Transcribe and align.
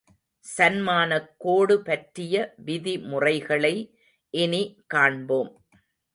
சன்மானக் 0.45 1.27
கோடு 1.37 1.81
பற்றிய 1.81 2.53
விதிமுறைகளை 2.65 3.75
இனி 4.33 4.63
காண்போம். 4.87 5.51